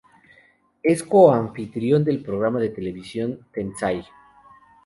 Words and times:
Es 0.81 1.03
co-anfitrión 1.03 2.03
del 2.03 2.23
programa 2.23 2.59
de 2.59 2.69
televisión 2.69 3.45
"Tensai! 3.51 4.03